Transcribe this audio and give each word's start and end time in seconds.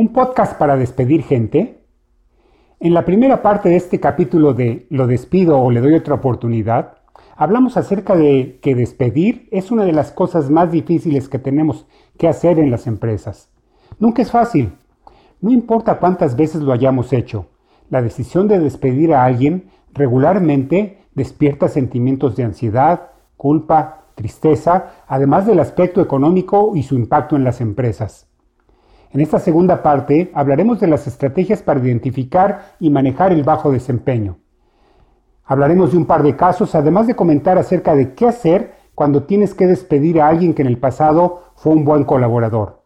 un 0.00 0.14
podcast 0.14 0.56
para 0.56 0.78
despedir 0.78 1.22
gente. 1.24 1.84
En 2.80 2.94
la 2.94 3.04
primera 3.04 3.42
parte 3.42 3.68
de 3.68 3.76
este 3.76 4.00
capítulo 4.00 4.54
de 4.54 4.86
Lo 4.88 5.06
despido 5.06 5.60
o 5.60 5.70
le 5.70 5.82
doy 5.82 5.92
otra 5.92 6.14
oportunidad, 6.14 6.94
hablamos 7.36 7.76
acerca 7.76 8.16
de 8.16 8.60
que 8.62 8.74
despedir 8.74 9.46
es 9.50 9.70
una 9.70 9.84
de 9.84 9.92
las 9.92 10.10
cosas 10.10 10.48
más 10.48 10.72
difíciles 10.72 11.28
que 11.28 11.38
tenemos 11.38 11.84
que 12.16 12.28
hacer 12.28 12.58
en 12.58 12.70
las 12.70 12.86
empresas. 12.86 13.50
Nunca 13.98 14.22
es 14.22 14.30
fácil. 14.30 14.72
No 15.42 15.50
importa 15.50 15.98
cuántas 15.98 16.34
veces 16.34 16.62
lo 16.62 16.72
hayamos 16.72 17.12
hecho, 17.12 17.48
la 17.90 18.00
decisión 18.00 18.48
de 18.48 18.58
despedir 18.58 19.12
a 19.12 19.26
alguien 19.26 19.68
regularmente 19.92 20.96
despierta 21.14 21.68
sentimientos 21.68 22.36
de 22.36 22.44
ansiedad, 22.44 23.10
culpa, 23.36 24.06
tristeza, 24.14 24.92
además 25.06 25.46
del 25.46 25.60
aspecto 25.60 26.00
económico 26.00 26.74
y 26.74 26.84
su 26.84 26.94
impacto 26.94 27.36
en 27.36 27.44
las 27.44 27.60
empresas. 27.60 28.29
En 29.12 29.20
esta 29.20 29.40
segunda 29.40 29.82
parte 29.82 30.30
hablaremos 30.34 30.78
de 30.78 30.86
las 30.86 31.08
estrategias 31.08 31.62
para 31.62 31.80
identificar 31.80 32.76
y 32.78 32.90
manejar 32.90 33.32
el 33.32 33.42
bajo 33.42 33.72
desempeño. 33.72 34.38
Hablaremos 35.44 35.90
de 35.90 35.98
un 35.98 36.06
par 36.06 36.22
de 36.22 36.36
casos, 36.36 36.76
además 36.76 37.08
de 37.08 37.16
comentar 37.16 37.58
acerca 37.58 37.96
de 37.96 38.14
qué 38.14 38.28
hacer 38.28 38.74
cuando 38.94 39.24
tienes 39.24 39.52
que 39.52 39.66
despedir 39.66 40.20
a 40.20 40.28
alguien 40.28 40.54
que 40.54 40.62
en 40.62 40.68
el 40.68 40.78
pasado 40.78 41.42
fue 41.56 41.72
un 41.72 41.84
buen 41.84 42.04
colaborador. 42.04 42.84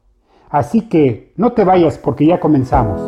Así 0.49 0.89
que 0.89 1.35
no 1.37 1.53
te 1.53 1.63
vayas 1.63 1.99
porque 1.99 2.25
ya 2.25 2.41
comenzamos. 2.41 3.03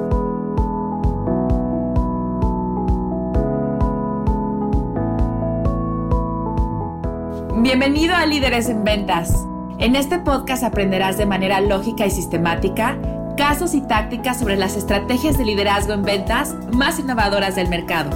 Bienvenido 7.63 8.15
a 8.15 8.27
Líderes 8.27 8.69
en 8.69 8.85
Ventas. 8.85 9.47
En 9.79 9.95
este 9.95 10.19
podcast 10.19 10.63
aprenderás 10.63 11.19
de 11.19 11.27
manera 11.27 11.61
lógica 11.61 12.07
y 12.07 12.11
sistemática 12.11 12.97
casos 13.37 13.75
y 13.75 13.83
tácticas 13.83 14.39
sobre 14.39 14.57
las 14.57 14.75
estrategias 14.75 15.37
de 15.37 15.45
liderazgo 15.45 15.93
en 15.93 16.03
ventas 16.03 16.55
más 16.73 16.99
innovadoras 16.99 17.57
del 17.57 17.69
mercado, 17.69 18.11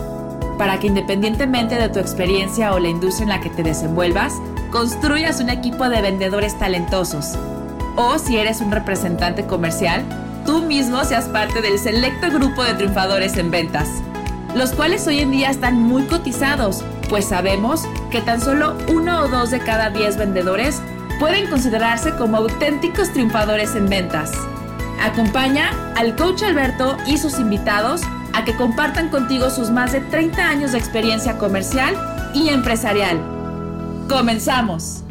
para 0.57 0.79
que 0.79 0.87
independientemente 0.87 1.75
de 1.75 1.91
tu 1.91 1.99
experiencia 1.99 2.73
o 2.73 2.79
la 2.79 2.89
industria 2.89 3.25
en 3.25 3.29
la 3.29 3.41
que 3.41 3.51
te 3.51 3.63
desenvuelvas, 3.63 4.41
construyas 4.71 5.41
un 5.43 5.51
equipo 5.51 5.91
de 5.91 6.01
vendedores 6.01 6.59
talentosos. 6.59 7.39
O 7.97 8.19
si 8.19 8.39
eres 8.39 8.63
un 8.63 8.73
representante 8.73 9.45
comercial, 9.45 10.03
tú 10.47 10.63
mismo 10.63 11.05
seas 11.05 11.27
parte 11.27 11.61
del 11.61 11.79
selecto 11.79 12.31
grupo 12.31 12.65
de 12.65 12.73
triunfadores 12.73 13.37
en 13.37 13.51
ventas, 13.51 13.89
los 14.55 14.73
cuales 14.73 15.07
hoy 15.07 15.21
en 15.21 15.31
día 15.31 15.51
están 15.51 15.83
muy 15.83 16.05
cotizados 16.05 16.83
pues 17.11 17.25
sabemos 17.25 17.89
que 18.13 18.21
tan 18.21 18.41
solo 18.41 18.77
uno 18.89 19.23
o 19.23 19.29
dos 19.29 19.51
de 19.51 19.59
cada 19.59 19.91
diez 19.91 20.17
vendedores 20.17 20.81
pueden 21.21 21.51
considerarse 21.51 22.17
como 22.17 22.39
auténticos 22.39 23.13
triunfadores 23.13 23.77
en 23.77 23.91
ventas. 23.91 24.33
Acompaña 25.03 25.93
al 25.95 26.17
coach 26.17 26.43
Alberto 26.43 26.97
y 27.07 27.19
sus 27.19 27.39
invitados 27.39 28.01
a 28.33 28.43
que 28.47 28.57
compartan 28.57 29.11
contigo 29.11 29.51
sus 29.51 29.71
más 29.71 29.93
de 29.93 30.01
30 30.01 30.43
años 30.49 30.73
de 30.73 30.79
experiencia 30.79 31.37
comercial 31.37 31.95
y 32.35 32.49
empresarial. 32.49 33.21
¡Comenzamos! 34.09 35.05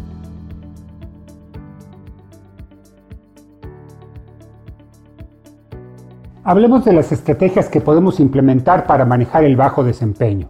Hablemos 6.44 6.86
de 6.86 6.94
las 6.94 7.12
estrategias 7.12 7.70
que 7.70 7.82
podemos 7.82 8.20
implementar 8.20 8.88
para 8.88 9.06
manejar 9.06 9.44
el 9.44 9.56
bajo 9.56 9.84
desempeño. 9.84 10.50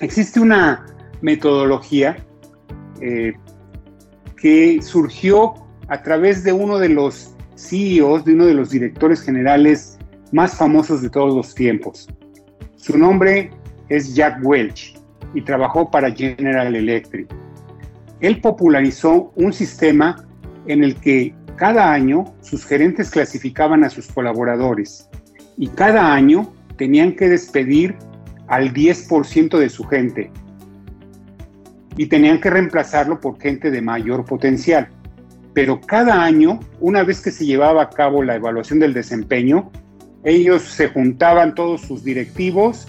Existe 0.00 0.40
una 0.40 0.86
metodología 1.20 2.16
eh, 3.02 3.34
que 4.42 4.82
surgió 4.82 5.54
a 5.86 6.02
través 6.02 6.42
de 6.42 6.52
uno 6.52 6.80
de 6.80 6.88
los 6.88 7.32
CEOs, 7.56 8.24
de 8.24 8.34
uno 8.34 8.46
de 8.46 8.54
los 8.54 8.70
directores 8.70 9.22
generales 9.22 9.98
más 10.32 10.56
famosos 10.56 11.00
de 11.00 11.10
todos 11.10 11.32
los 11.32 11.54
tiempos. 11.54 12.08
Su 12.74 12.98
nombre 12.98 13.52
es 13.88 14.16
Jack 14.16 14.40
Welch 14.42 14.98
y 15.32 15.42
trabajó 15.42 15.88
para 15.88 16.10
General 16.10 16.74
Electric. 16.74 17.28
Él 18.20 18.40
popularizó 18.40 19.32
un 19.36 19.52
sistema 19.52 20.26
en 20.66 20.82
el 20.82 20.96
que 20.96 21.32
cada 21.54 21.92
año 21.92 22.24
sus 22.40 22.66
gerentes 22.66 23.10
clasificaban 23.10 23.84
a 23.84 23.90
sus 23.90 24.08
colaboradores 24.08 25.08
y 25.56 25.68
cada 25.68 26.12
año 26.12 26.52
tenían 26.76 27.14
que 27.14 27.28
despedir 27.28 27.94
al 28.48 28.72
10% 28.72 29.56
de 29.56 29.68
su 29.68 29.84
gente 29.84 30.32
y 31.96 32.06
tenían 32.06 32.40
que 32.40 32.50
reemplazarlo 32.50 33.20
por 33.20 33.40
gente 33.40 33.70
de 33.70 33.80
mayor 33.80 34.24
potencial. 34.24 34.88
Pero 35.54 35.80
cada 35.80 36.22
año, 36.22 36.60
una 36.80 37.02
vez 37.02 37.20
que 37.20 37.30
se 37.30 37.44
llevaba 37.44 37.82
a 37.82 37.90
cabo 37.90 38.22
la 38.22 38.36
evaluación 38.36 38.78
del 38.78 38.94
desempeño, 38.94 39.70
ellos 40.24 40.62
se 40.62 40.88
juntaban 40.88 41.54
todos 41.54 41.82
sus 41.82 42.04
directivos 42.04 42.86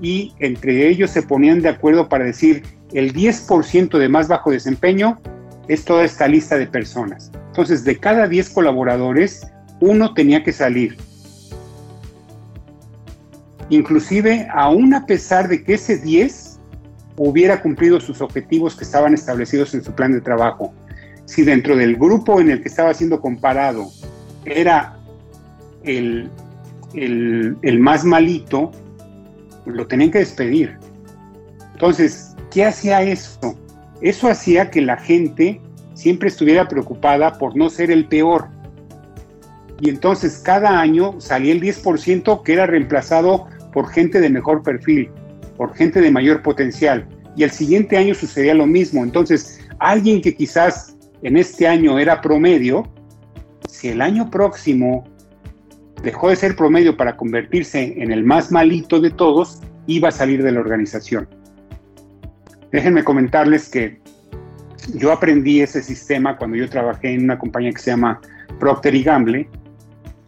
y 0.00 0.32
entre 0.38 0.88
ellos 0.88 1.10
se 1.10 1.22
ponían 1.22 1.60
de 1.60 1.68
acuerdo 1.68 2.08
para 2.08 2.24
decir 2.24 2.62
el 2.92 3.12
10% 3.12 3.98
de 3.98 4.08
más 4.08 4.28
bajo 4.28 4.50
desempeño 4.50 5.18
es 5.68 5.84
toda 5.84 6.04
esta 6.04 6.28
lista 6.28 6.56
de 6.56 6.66
personas. 6.66 7.32
Entonces, 7.48 7.84
de 7.84 7.98
cada 7.98 8.28
10 8.28 8.50
colaboradores, 8.50 9.46
uno 9.80 10.14
tenía 10.14 10.44
que 10.44 10.52
salir 10.52 10.96
inclusive 13.70 14.46
aún 14.52 14.94
a 14.94 15.06
pesar 15.06 15.48
de 15.48 15.62
que 15.62 15.74
ese 15.74 15.98
10 15.98 16.45
hubiera 17.16 17.62
cumplido 17.62 18.00
sus 18.00 18.20
objetivos 18.20 18.76
que 18.76 18.84
estaban 18.84 19.14
establecidos 19.14 19.74
en 19.74 19.82
su 19.82 19.92
plan 19.92 20.12
de 20.12 20.20
trabajo. 20.20 20.72
Si 21.24 21.42
dentro 21.42 21.76
del 21.76 21.96
grupo 21.96 22.40
en 22.40 22.50
el 22.50 22.62
que 22.62 22.68
estaba 22.68 22.94
siendo 22.94 23.20
comparado 23.20 23.90
era 24.44 24.96
el, 25.82 26.30
más 27.78 28.04
malito, 28.04 28.70
lo 29.64 29.86
tenían 29.86 30.10
que 30.10 30.18
despedir. 30.18 30.78
Entonces, 31.72 32.34
¿qué 32.50 32.64
hacía 32.64 33.02
eso? 33.02 33.58
Eso 34.00 34.28
hacía 34.28 34.70
que 34.70 34.80
la 34.80 34.96
gente 34.96 35.60
siempre 35.94 36.28
estuviera 36.28 36.68
preocupada 36.68 37.38
por 37.38 37.56
no 37.56 37.70
ser 37.70 37.90
el 37.90 38.06
peor. 38.06 38.48
Y 39.80 39.90
entonces 39.90 40.38
cada 40.38 40.80
año 40.80 41.20
salía 41.20 41.52
el 41.52 41.60
10% 41.60 42.42
que 42.42 42.52
era 42.52 42.66
reemplazado 42.66 43.46
por 43.72 43.88
gente 43.88 44.20
de 44.20 44.30
mejor 44.30 44.62
perfil, 44.62 45.10
por 45.56 45.74
gente 45.74 46.00
de 46.00 46.10
mayor 46.10 46.42
potencial. 46.42 47.06
Y 47.36 47.42
el 47.42 47.50
siguiente 47.50 47.96
año 47.96 48.14
sucedía 48.14 48.54
lo 48.54 48.66
mismo. 48.66 49.02
Entonces, 49.02 49.60
alguien 49.78 50.20
que 50.20 50.34
quizás 50.34 50.96
en 51.22 51.36
este 51.36 51.66
año 51.66 51.98
era 51.98 52.20
promedio, 52.20 52.88
si 53.68 53.88
el 53.88 54.00
año 54.00 54.30
próximo 54.30 55.04
dejó 56.02 56.30
de 56.30 56.36
ser 56.36 56.56
promedio 56.56 56.96
para 56.96 57.16
convertirse 57.16 57.94
en 58.00 58.12
el 58.12 58.24
más 58.24 58.52
malito 58.52 59.00
de 59.00 59.10
todos, 59.10 59.60
iba 59.86 60.08
a 60.08 60.12
salir 60.12 60.42
de 60.42 60.52
la 60.52 60.60
organización. 60.60 61.28
Déjenme 62.72 63.04
comentarles 63.04 63.68
que 63.68 63.98
yo 64.94 65.12
aprendí 65.12 65.60
ese 65.60 65.82
sistema 65.82 66.36
cuando 66.36 66.56
yo 66.56 66.68
trabajé 66.68 67.14
en 67.14 67.24
una 67.24 67.38
compañía 67.38 67.72
que 67.72 67.80
se 67.80 67.90
llama 67.90 68.20
Procter 68.58 69.02
Gamble 69.02 69.48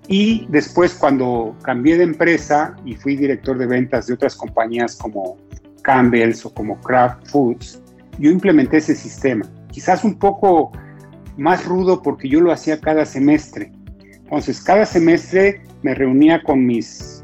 y 0.09 0.47
después 0.49 0.95
cuando 0.95 1.55
cambié 1.63 1.99
de 1.99 2.05
empresa 2.05 2.75
y 2.87 2.95
fui 2.95 3.15
director 3.15 3.59
de 3.59 3.67
ventas 3.67 4.07
de 4.07 4.15
otras 4.15 4.35
compañías 4.35 4.97
como 4.97 5.37
Campbell's 5.83 6.47
o 6.47 6.55
como 6.55 6.81
Kraft 6.81 7.29
Foods, 7.29 7.83
yo 8.19 8.31
implementé 8.31 8.79
ese 8.79 8.95
sistema. 8.97 9.45
Quizás 9.71 10.05
un 10.05 10.19
poco 10.19 10.73
más 11.37 11.67
rudo 11.67 12.03
porque 12.03 12.27
yo 12.27 12.41
lo 12.41 12.53
hacía 12.53 12.81
cada 12.81 13.05
semestre. 13.05 13.71
Entonces, 14.01 14.63
cada 14.63 14.87
semestre 14.87 15.63
me 15.83 15.95
reunía 15.95 16.43
con 16.43 16.65
mis 16.65 17.23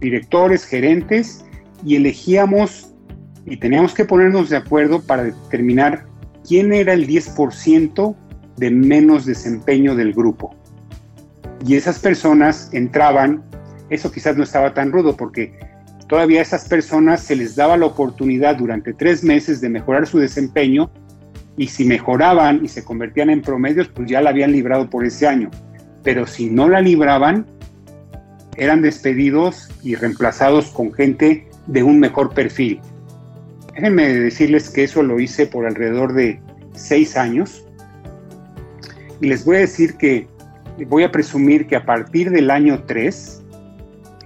directores, 0.00 0.64
gerentes 0.64 1.44
y 1.84 1.96
elegíamos 1.96 2.94
y 3.44 3.58
teníamos 3.58 3.92
que 3.92 4.06
ponernos 4.06 4.48
de 4.48 4.56
acuerdo 4.56 5.02
para 5.02 5.24
determinar 5.24 6.06
quién 6.48 6.72
era 6.72 6.94
el 6.94 7.06
10% 7.06 8.16
de 8.56 8.70
menos 8.70 9.26
desempeño 9.26 9.94
del 9.94 10.14
grupo 10.14 10.54
y 11.66 11.76
esas 11.76 11.98
personas 11.98 12.70
entraban, 12.72 13.42
eso 13.90 14.10
quizás 14.10 14.36
no 14.36 14.44
estaba 14.44 14.72
tan 14.72 14.92
rudo 14.92 15.16
porque 15.16 15.58
todavía 16.08 16.40
a 16.40 16.42
esas 16.42 16.68
personas 16.68 17.22
se 17.22 17.36
les 17.36 17.54
daba 17.54 17.76
la 17.76 17.86
oportunidad 17.86 18.56
durante 18.56 18.92
tres 18.94 19.22
meses 19.22 19.60
de 19.60 19.68
mejorar 19.68 20.06
su 20.06 20.18
desempeño 20.18 20.90
y 21.56 21.68
si 21.68 21.84
mejoraban 21.84 22.64
y 22.64 22.68
se 22.68 22.84
convertían 22.84 23.30
en 23.30 23.42
promedios, 23.42 23.88
pues 23.88 24.08
ya 24.08 24.22
la 24.22 24.30
habían 24.30 24.52
librado 24.52 24.88
por 24.88 25.04
ese 25.04 25.26
año. 25.26 25.50
Pero 26.02 26.26
si 26.26 26.48
no 26.48 26.68
la 26.68 26.80
libraban, 26.80 27.46
eran 28.56 28.80
despedidos 28.80 29.68
y 29.82 29.94
reemplazados 29.94 30.70
con 30.70 30.92
gente 30.92 31.46
de 31.66 31.82
un 31.82 31.98
mejor 31.98 32.32
perfil. 32.32 32.80
Déjenme 33.74 34.08
decirles 34.08 34.70
que 34.70 34.84
eso 34.84 35.02
lo 35.02 35.20
hice 35.20 35.46
por 35.46 35.66
alrededor 35.66 36.14
de 36.14 36.40
seis 36.74 37.16
años. 37.16 37.64
Y 39.20 39.28
les 39.28 39.44
voy 39.44 39.56
a 39.56 39.60
decir 39.60 39.96
que 39.96 40.26
voy 40.86 41.04
a 41.04 41.12
presumir 41.12 41.66
que 41.66 41.76
a 41.76 41.84
partir 41.84 42.30
del 42.30 42.50
año 42.50 42.84
3 42.84 43.42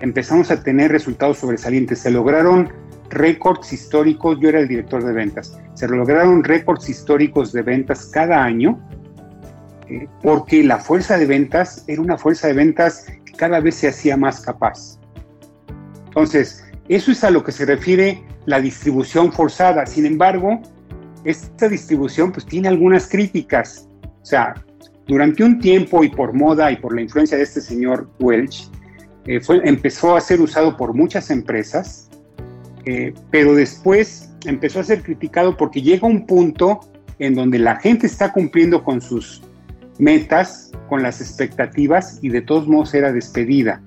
empezamos 0.01 0.51
a 0.51 0.63
tener 0.63 0.91
resultados 0.91 1.39
sobresalientes. 1.39 2.01
Se 2.01 2.11
lograron 2.11 2.73
récords 3.11 3.73
históricos, 3.73 4.39
yo 4.41 4.49
era 4.49 4.61
el 4.61 4.69
director 4.69 5.05
de 5.05 5.13
ventas, 5.13 5.59
se 5.75 5.89
lograron 5.89 6.43
récords 6.45 6.89
históricos 6.89 7.53
de 7.53 7.63
ventas 7.63 8.07
cada 8.07 8.43
año 8.43 8.81
eh, 9.89 10.09
porque 10.23 10.63
la 10.65 10.79
fuerza 10.79 11.19
de 11.19 11.27
ventas 11.27 11.85
era 11.87 12.01
una 12.01 12.17
fuerza 12.17 12.49
de 12.49 12.55
ventas 12.55 13.07
que 13.25 13.33
cada 13.33 13.61
vez 13.61 13.75
se 13.77 13.89
hacía 13.89 14.17
más 14.17 14.41
capaz. 14.41 14.99
Entonces, 16.07 16.65
eso 16.89 17.13
es 17.13 17.25
a 17.25 17.31
lo 17.31 17.43
que 17.45 17.53
se 17.53 17.67
refiere 17.67 18.23
la 18.47 18.61
distribución 18.61 19.33
forzada. 19.33 19.85
Sin 19.87 20.07
embargo, 20.07 20.61
esta 21.25 21.69
distribución 21.69 22.33
pues 22.33 22.47
tiene 22.47 22.69
algunas 22.69 23.09
críticas. 23.09 23.89
O 24.23 24.25
sea, 24.25 24.55
durante 25.07 25.45
un 25.45 25.59
tiempo 25.59 26.03
y 26.05 26.09
por 26.09 26.33
moda 26.33 26.71
y 26.73 26.77
por 26.77 26.95
la 26.95 27.03
influencia 27.03 27.37
de 27.37 27.45
este 27.45 27.61
señor 27.61 28.09
Welch, 28.19 28.69
eh, 29.27 29.41
empezó 29.65 30.17
a 30.17 30.21
ser 30.21 30.41
usado 30.41 30.77
por 30.77 30.95
muchas 30.95 31.31
empresas, 31.31 32.11
eh, 32.85 33.15
pero 33.31 33.55
después 33.55 34.31
empezó 34.45 34.81
a 34.81 34.85
ser 34.85 35.03
criticado 35.03 35.57
porque 35.57 35.83
llega 35.83 36.07
un 36.07 36.27
punto 36.27 36.81
en 37.19 37.35
donde 37.35 37.59
la 37.59 37.77
gente 37.77 38.07
está 38.07 38.33
cumpliendo 38.33 38.83
con 38.83 39.01
sus 39.01 39.43
metas, 39.99 40.73
con 40.89 41.03
las 41.03 41.21
expectativas 41.21 42.19
y 42.23 42.29
de 42.29 42.43
todos 42.43 42.67
modos 42.67 42.95
era 42.95 43.13
despedida. 43.13 43.81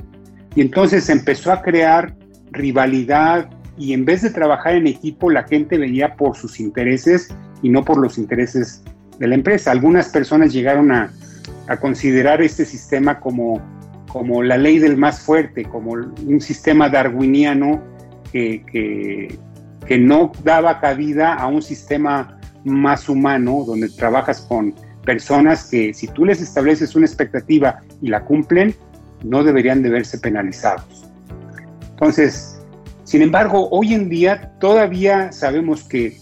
Y 0.56 0.62
entonces 0.62 1.10
empezó 1.10 1.52
a 1.52 1.62
crear 1.62 2.16
rivalidad 2.52 3.50
y 3.78 3.94
en 3.94 4.06
vez 4.06 4.22
de 4.22 4.31
trabajar 4.31 4.75
en 4.75 4.88
equipo 4.88 5.30
la 5.30 5.44
gente 5.44 5.78
veía 5.78 6.16
por 6.16 6.36
sus 6.36 6.60
intereses 6.60 7.30
y 7.62 7.69
no 7.69 7.84
por 7.84 7.98
los 7.98 8.18
intereses 8.18 8.84
de 9.19 9.28
la 9.28 9.36
empresa. 9.36 9.72
Algunas 9.72 10.10
personas 10.10 10.54
llegaron 10.54 10.92
a, 10.92 11.12
considerar 11.81 12.42
este 12.42 12.64
sistema 12.64 13.19
como, 13.19 13.62
como 14.10 14.42
la 14.42 14.58
ley 14.58 14.80
del 14.80 14.96
más 14.96 15.19
fuerte, 15.19 15.66
como 15.66 15.92
un 15.92 16.40
sistema 16.40 16.88
darwiniano 16.88 17.84
que, 18.31 18.64
que, 18.72 19.38
que 19.86 19.98
no 19.98 20.31
daba 20.46 20.80
cabida 20.80 21.34
a 21.34 21.48
un 21.48 21.62
sistema 21.62 22.40
más 22.64 23.10
humano, 23.10 23.66
donde 23.66 23.90
trabajas 23.90 24.42
con 24.42 24.74
personas 25.04 25.69
que 25.69 25.94
si 25.94 26.08
tú 26.08 26.25
les 26.25 26.42
estableces 26.42 26.96
una 26.96 27.06
expectativa 27.06 27.81
y 28.02 28.08
la 28.08 28.24
cumplen, 28.24 28.74
no 29.24 29.44
deberían 29.44 29.81
de 29.81 29.90
verse 29.90 30.18
penalizados. 30.19 31.06
Entonces, 31.92 32.60
sin 33.04 33.22
embargo, 33.22 33.69
hoy 33.72 33.94
en 33.94 34.10
día 34.10 34.52
todavía 34.60 35.31
sabemos 35.31 35.84
que 35.84 36.18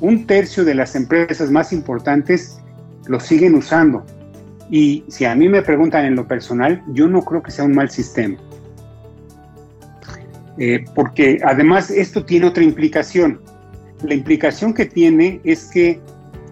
un 0.00 0.26
tercio 0.26 0.64
de 0.64 0.74
las 0.74 0.94
empresas 0.94 1.50
más 1.50 1.72
importantes 1.72 2.58
lo 3.06 3.20
siguen 3.20 3.54
usando. 3.54 4.04
Y 4.70 5.04
si 5.08 5.24
a 5.24 5.34
mí 5.34 5.48
me 5.48 5.62
preguntan 5.62 6.04
en 6.04 6.14
lo 6.14 6.26
personal, 6.26 6.82
yo 6.92 7.08
no 7.08 7.22
creo 7.22 7.42
que 7.42 7.50
sea 7.50 7.64
un 7.64 7.74
mal 7.74 7.90
sistema. 7.90 8.36
Eh, 10.58 10.84
porque 10.94 11.40
además 11.44 11.90
esto 11.90 12.24
tiene 12.24 12.46
otra 12.46 12.62
implicación. 12.62 13.40
La 14.02 14.14
implicación 14.14 14.74
que 14.74 14.86
tiene 14.86 15.40
es 15.44 15.64
que 15.66 16.00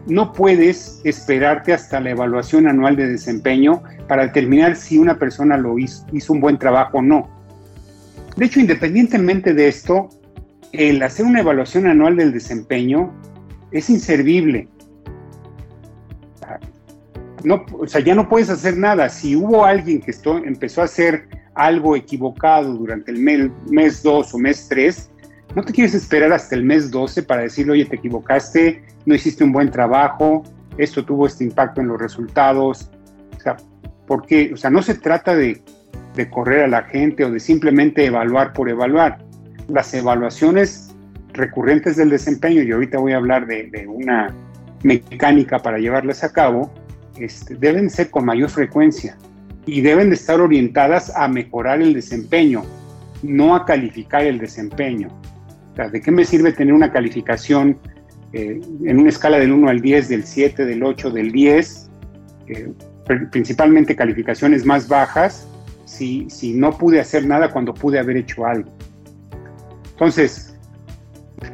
no 0.06 0.32
puedes 0.32 1.00
esperarte 1.04 1.72
hasta 1.72 2.00
la 2.00 2.10
evaluación 2.10 2.66
anual 2.66 2.96
de 2.96 3.08
desempeño 3.08 3.82
para 4.08 4.26
determinar 4.26 4.76
si 4.76 4.98
una 4.98 5.18
persona 5.18 5.56
lo 5.56 5.78
hizo, 5.78 6.32
un 6.32 6.40
buen 6.40 6.58
trabajo 6.58 6.98
o 6.98 7.02
no. 7.02 7.28
De 8.36 8.46
hecho, 8.46 8.60
independientemente 8.60 9.52
de 9.52 9.68
esto, 9.68 10.08
el 10.72 11.02
hacer 11.02 11.26
una 11.26 11.40
evaluación 11.40 11.86
anual 11.86 12.16
del 12.16 12.32
desempeño 12.32 13.12
es 13.70 13.90
inservible. 13.90 14.68
No, 17.44 17.64
o 17.78 17.86
sea, 17.86 18.00
ya 18.00 18.14
no 18.14 18.28
puedes 18.28 18.50
hacer 18.50 18.76
nada. 18.76 19.08
Si 19.08 19.36
hubo 19.36 19.64
alguien 19.64 20.00
que 20.00 20.12
empezó 20.44 20.80
a 20.80 20.84
hacer 20.84 21.28
algo 21.54 21.94
equivocado 21.94 22.74
durante 22.74 23.10
el 23.12 23.18
mes, 23.18 23.50
mes 23.70 24.02
2 24.02 24.34
o 24.34 24.38
mes 24.38 24.66
3, 24.68 25.10
no 25.54 25.62
te 25.62 25.72
quieres 25.72 25.94
esperar 25.94 26.32
hasta 26.32 26.54
el 26.54 26.64
mes 26.64 26.90
12 26.90 27.22
para 27.22 27.42
decirle, 27.42 27.72
oye, 27.72 27.84
te 27.84 27.96
equivocaste, 27.96 28.82
no 29.06 29.14
hiciste 29.14 29.44
un 29.44 29.52
buen 29.52 29.70
trabajo, 29.70 30.42
esto 30.78 31.04
tuvo 31.04 31.26
este 31.26 31.44
impacto 31.44 31.80
en 31.80 31.88
los 31.88 32.00
resultados. 32.00 32.90
O 33.36 33.40
sea, 33.40 33.56
porque, 34.06 34.52
o 34.52 34.56
sea, 34.56 34.70
no 34.70 34.82
se 34.82 34.94
trata 34.94 35.34
de, 35.34 35.60
correr 36.30 36.64
a 36.64 36.68
la 36.68 36.82
gente 36.82 37.24
o 37.24 37.30
de 37.30 37.38
simplemente 37.38 38.04
evaluar 38.04 38.52
por 38.52 38.68
evaluar. 38.68 39.18
Las 39.68 39.94
evaluaciones 39.94 40.87
recurrentes 41.38 41.96
del 41.96 42.10
desempeño, 42.10 42.62
y 42.62 42.72
ahorita 42.72 42.98
voy 42.98 43.12
a 43.12 43.16
hablar 43.16 43.46
de, 43.46 43.86
una 43.88 44.34
mecánica 44.82 45.58
para 45.58 45.78
llevarlas 45.78 46.22
a 46.24 46.32
cabo, 46.32 46.72
este, 47.18 47.54
deben 47.56 47.90
ser 47.90 48.10
con 48.10 48.24
mayor 48.24 48.50
frecuencia 48.50 49.16
y 49.66 49.80
deben 49.80 50.08
de 50.08 50.14
estar 50.14 50.40
orientadas 50.40 51.14
a 51.16 51.28
mejorar 51.28 51.82
el 51.82 51.94
desempeño, 51.94 52.62
no 53.22 53.54
a 53.54 53.64
calificar 53.64 54.22
el 54.22 54.38
desempeño. 54.38 55.08
¿De 55.92 56.00
qué 56.00 56.10
me 56.10 56.24
sirve 56.24 56.52
tener 56.52 56.74
una 56.74 56.90
calificación 56.90 57.78
eh, 58.32 58.60
en 58.84 58.98
una 58.98 59.08
escala 59.08 59.38
del 59.38 59.52
1 59.52 59.68
al 59.68 59.80
10, 59.80 60.08
del 60.08 60.24
7, 60.24 60.64
del 60.64 60.82
8, 60.82 61.10
del 61.10 61.30
10, 61.30 61.90
eh, 62.48 62.72
principalmente 63.30 63.94
calificaciones 63.94 64.64
más 64.64 64.88
bajas, 64.88 65.46
si, 65.84 66.28
si 66.28 66.52
no 66.52 66.76
pude 66.76 67.00
hacer 67.00 67.26
nada 67.26 67.52
cuando 67.52 67.72
pude 67.72 67.98
haber 67.98 68.16
hecho 68.16 68.44
algo? 68.44 68.70
Entonces, 69.92 70.57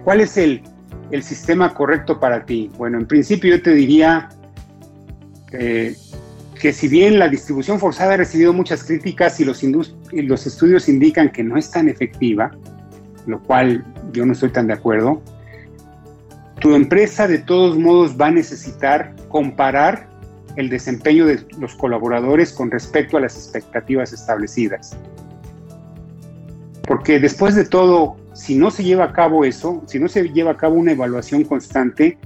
¿cuál 0.05 0.21
es 0.21 0.37
el, 0.37 0.63
el 1.11 1.23
sistema 1.23 1.75
correcto 1.75 2.21
para 2.21 2.45
ti? 2.45 2.71
Bueno, 2.77 2.99
en 2.99 3.07
principio 3.07 3.57
yo 3.57 3.63
te 3.63 3.73
diría 3.73 4.29
eh, 5.53 5.97
que 6.61 6.73
si 6.73 6.89
bien 6.89 7.19
la 7.19 7.29
distribución 7.29 7.79
forzada 7.79 8.15
ha 8.15 8.17
recibido 8.17 8.53
muchas 8.53 8.85
críticas 8.85 9.41
y 9.41 9.45
los, 9.45 9.63
y 9.63 10.23
los 10.23 10.47
estudios 10.47 10.89
indican 10.89 11.31
que 11.31 11.43
no 11.43 11.57
es 11.57 11.71
tan 11.71 11.89
efectiva, 11.89 12.53
lo 13.27 13.43
cual 13.43 13.85
yo 14.13 14.25
no 14.25 14.33
estoy 14.33 14.51
tan 14.51 14.67
de 14.67 14.75
acuerdo, 14.75 15.23
tu 16.61 16.75
empresa 16.75 17.29
de 17.29 17.39
todos 17.39 17.77
modos 17.77 18.17
va 18.19 18.27
a 18.27 18.31
necesitar 18.31 19.15
comparar 19.29 20.09
el 20.57 20.71
desempeño 20.71 21.27
de 21.27 21.45
los 21.59 21.75
colaboradores 21.75 22.53
con 22.53 22.71
respecto 22.71 23.17
a 23.17 23.21
las 23.21 23.37
expectativas 23.37 24.13
establecidas. 24.13 24.97
Porque 26.87 27.19
después 27.19 27.55
de 27.55 27.65
todo, 27.65 28.17
si 28.35 28.57
no 28.57 28.71
se 28.71 28.85
lleva 28.85 29.05
a 29.05 29.13
cabo 29.13 29.45
eso, 29.45 29.83
si 29.87 29.99
no 29.99 30.09
se 30.09 30.25
lleva 30.29 30.53
a 30.53 30.57
cabo 30.57 30.75
una 30.75 30.93
evaluación 30.93 31.45
constante, 31.45 32.19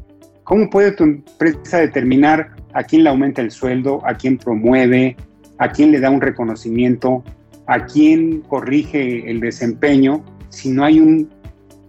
¿cómo 0.42 0.68
puede 0.70 0.92
tu 0.92 1.04
empresa 1.04 1.78
determinar 1.78 2.50
a 2.72 2.82
quién 2.82 3.04
le 3.04 3.10
aumenta 3.10 3.42
el 3.42 3.50
sueldo, 3.50 4.00
a 4.06 4.14
quién 4.14 4.38
promueve, 4.38 5.16
a 5.58 5.70
quién 5.70 5.92
le 5.92 6.00
da 6.00 6.10
un 6.10 6.20
reconocimiento, 6.20 7.22
a 7.66 7.84
quién 7.84 8.40
corrige 8.42 9.30
el 9.30 9.40
desempeño 9.40 10.24
si 10.48 10.70
no 10.70 10.84
hay 10.84 10.98
un 10.98 11.28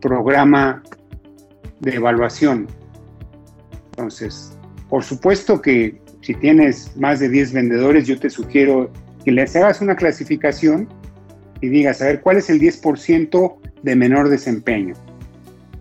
programa 0.01 0.83
de 1.79 1.95
evaluación. 1.95 2.67
Entonces, 3.91 4.57
por 4.89 5.03
supuesto 5.03 5.61
que 5.61 6.01
si 6.21 6.33
tienes 6.33 6.95
más 6.97 7.19
de 7.19 7.29
10 7.29 7.53
vendedores, 7.53 8.07
yo 8.07 8.19
te 8.19 8.29
sugiero 8.29 8.91
que 9.23 9.31
les 9.31 9.55
hagas 9.55 9.81
una 9.81 9.95
clasificación 9.95 10.89
y 11.61 11.67
digas, 11.67 12.01
a 12.01 12.05
ver, 12.05 12.21
¿cuál 12.21 12.37
es 12.37 12.49
el 12.49 12.59
10% 12.59 13.55
de 13.83 13.95
menor 13.95 14.29
desempeño? 14.29 14.93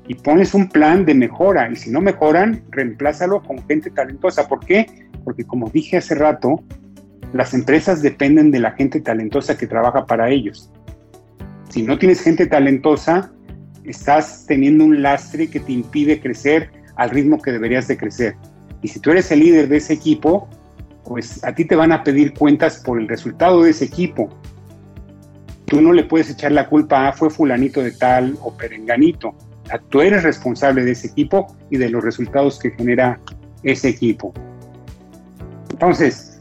Y 0.06 0.14
pones 0.14 0.54
un 0.54 0.68
plan 0.68 1.04
de 1.04 1.14
mejora, 1.14 1.70
y 1.70 1.76
si 1.76 1.90
no 1.90 2.00
mejoran, 2.00 2.62
reemplázalo 2.70 3.42
con 3.42 3.66
gente 3.66 3.90
talentosa. 3.90 4.48
¿Por 4.48 4.60
qué? 4.60 4.86
Porque 5.24 5.44
como 5.44 5.68
dije 5.68 5.98
hace 5.98 6.14
rato, 6.14 6.62
las 7.32 7.52
empresas 7.52 8.00
dependen 8.00 8.50
de 8.50 8.60
la 8.60 8.72
gente 8.72 9.00
talentosa 9.00 9.58
que 9.58 9.66
trabaja 9.66 10.06
para 10.06 10.30
ellos. 10.30 10.70
Si 11.68 11.82
no 11.82 11.98
tienes 11.98 12.22
gente 12.22 12.46
talentosa, 12.46 13.30
estás 13.84 14.46
teniendo 14.46 14.84
un 14.84 15.02
lastre 15.02 15.48
que 15.48 15.60
te 15.60 15.72
impide 15.72 16.20
crecer 16.20 16.70
al 16.96 17.10
ritmo 17.10 17.40
que 17.40 17.52
deberías 17.52 17.86
de 17.86 17.98
crecer. 17.98 18.36
Y 18.82 18.88
si 18.88 19.00
tú 19.00 19.10
eres 19.10 19.30
el 19.30 19.40
líder 19.40 19.68
de 19.68 19.76
ese 19.76 19.92
equipo, 19.92 20.48
pues 21.04 21.42
a 21.44 21.54
ti 21.54 21.64
te 21.64 21.76
van 21.76 21.92
a 21.92 22.02
pedir 22.02 22.34
cuentas 22.34 22.82
por 22.84 22.98
el 22.98 23.08
resultado 23.08 23.62
de 23.62 23.70
ese 23.70 23.84
equipo. 23.84 24.28
Tú 25.68 25.82
no 25.82 25.92
le 25.92 26.04
puedes 26.04 26.30
echar 26.30 26.52
la 26.52 26.66
culpa 26.66 27.08
a 27.08 27.12
fue 27.12 27.28
fulanito 27.28 27.82
de 27.82 27.92
tal 27.92 28.36
o 28.42 28.56
perenganito. 28.56 29.34
Tú 29.90 30.00
eres 30.00 30.22
responsable 30.22 30.82
de 30.82 30.92
ese 30.92 31.08
equipo 31.08 31.54
y 31.70 31.76
de 31.76 31.90
los 31.90 32.02
resultados 32.02 32.58
que 32.58 32.70
genera 32.70 33.20
ese 33.62 33.90
equipo. 33.90 34.32
Entonces, 35.70 36.40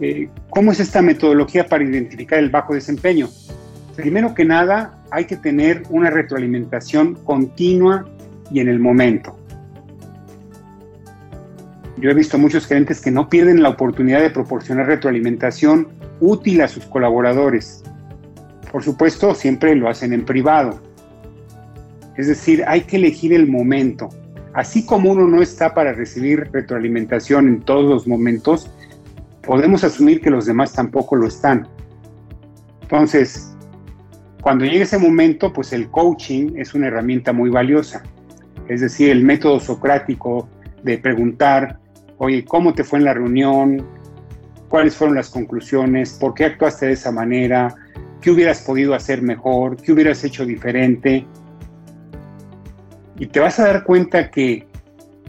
eh, 0.00 0.28
¿cómo 0.48 0.72
es 0.72 0.80
esta 0.80 1.02
metodología 1.02 1.66
para 1.66 1.84
identificar 1.84 2.38
el 2.38 2.48
bajo 2.48 2.72
desempeño? 2.72 3.28
Primero 3.94 4.34
que 4.34 4.44
nada, 4.44 5.02
hay 5.10 5.26
que 5.26 5.36
tener 5.36 5.82
una 5.90 6.10
retroalimentación 6.10 7.14
continua 7.24 8.06
y 8.50 8.60
en 8.60 8.68
el 8.68 8.78
momento. 8.78 9.36
Yo 11.98 12.10
he 12.10 12.14
visto 12.14 12.38
muchos 12.38 12.66
gerentes 12.66 13.00
que 13.00 13.10
no 13.10 13.28
pierden 13.28 13.62
la 13.62 13.70
oportunidad 13.70 14.20
de 14.20 14.30
proporcionar 14.30 14.86
retroalimentación 14.86 15.88
útil 16.20 16.60
a 16.60 16.68
sus 16.68 16.84
colaboradores. 16.86 17.82
Por 18.76 18.84
supuesto, 18.84 19.34
siempre 19.34 19.74
lo 19.74 19.88
hacen 19.88 20.12
en 20.12 20.26
privado. 20.26 20.78
Es 22.14 22.26
decir, 22.26 22.62
hay 22.68 22.82
que 22.82 22.96
elegir 22.96 23.32
el 23.32 23.46
momento. 23.46 24.10
Así 24.52 24.84
como 24.84 25.12
uno 25.12 25.26
no 25.26 25.40
está 25.40 25.72
para 25.72 25.94
recibir 25.94 26.50
retroalimentación 26.52 27.48
en 27.48 27.62
todos 27.62 27.86
los 27.86 28.06
momentos, 28.06 28.70
podemos 29.40 29.82
asumir 29.82 30.20
que 30.20 30.28
los 30.28 30.44
demás 30.44 30.74
tampoco 30.74 31.16
lo 31.16 31.26
están. 31.26 31.66
Entonces, 32.82 33.56
cuando 34.42 34.66
llegue 34.66 34.82
ese 34.82 34.98
momento, 34.98 35.54
pues 35.54 35.72
el 35.72 35.88
coaching 35.88 36.56
es 36.56 36.74
una 36.74 36.88
herramienta 36.88 37.32
muy 37.32 37.48
valiosa. 37.48 38.02
Es 38.68 38.82
decir, 38.82 39.08
el 39.08 39.24
método 39.24 39.58
socrático 39.58 40.50
de 40.82 40.98
preguntar, 40.98 41.78
oye, 42.18 42.44
¿cómo 42.44 42.74
te 42.74 42.84
fue 42.84 42.98
en 42.98 43.06
la 43.06 43.14
reunión? 43.14 43.86
cuáles 44.68 44.96
fueron 44.96 45.16
las 45.16 45.30
conclusiones, 45.30 46.10
por 46.20 46.34
qué 46.34 46.44
actuaste 46.44 46.86
de 46.86 46.92
esa 46.92 47.12
manera, 47.12 47.74
qué 48.26 48.32
hubieras 48.32 48.60
podido 48.60 48.92
hacer 48.92 49.22
mejor, 49.22 49.76
qué 49.76 49.92
hubieras 49.92 50.24
hecho 50.24 50.44
diferente. 50.44 51.24
Y 53.20 53.26
te 53.26 53.38
vas 53.38 53.60
a 53.60 53.68
dar 53.68 53.84
cuenta 53.84 54.32
que 54.32 54.66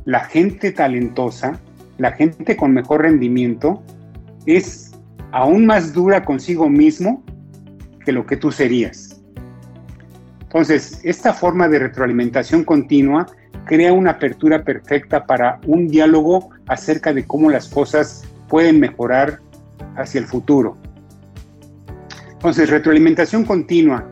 la 0.06 0.22
gente 0.22 0.72
talentosa, 0.72 1.60
la 2.00 2.14
gente 2.14 2.58
con 2.58 2.74
mejor 2.74 3.04
rendimiento, 3.04 3.84
es 4.48 4.94
aún 5.32 5.68
más 5.68 5.94
dura 5.94 6.26
consigo 6.26 6.70
mismo 6.70 7.24
que 8.04 8.12
lo 8.12 8.26
que 8.26 8.36
tú 8.36 8.52
serías. 8.52 9.22
Entonces, 10.42 11.00
esta 11.04 11.34
forma 11.34 11.68
de 11.68 11.78
retroalimentación 11.78 12.64
continua 12.64 13.28
crea 13.66 13.94
una 13.94 14.10
apertura 14.14 14.64
perfecta 14.64 15.24
para 15.28 15.60
un 15.68 15.88
diálogo 15.88 16.50
acerca 16.66 17.14
de 17.14 17.28
cómo 17.28 17.52
las 17.52 17.70
cosas 17.70 18.24
pueden 18.50 18.80
mejorar 18.80 19.40
hacia 19.98 20.20
el 20.20 20.26
futuro. 20.26 20.78
Entonces, 22.38 22.70
retroalimentación 22.70 23.44
continua, 23.44 24.08